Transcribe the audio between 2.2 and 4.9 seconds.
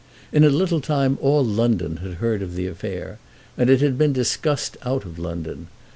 of the affair, and it had been discussed